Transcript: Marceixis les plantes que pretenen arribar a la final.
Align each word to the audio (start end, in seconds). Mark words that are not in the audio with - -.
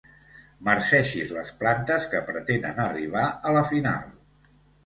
Marceixis 0.69 1.33
les 1.35 1.51
plantes 1.59 2.09
que 2.15 2.23
pretenen 2.31 2.83
arribar 2.87 3.27
a 3.51 3.55
la 3.59 3.65
final. 3.75 4.13